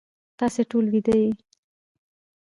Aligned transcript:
تاسی 0.39 0.63
ټول 0.71 0.85
ویده 0.93 1.15
یی 1.21 1.31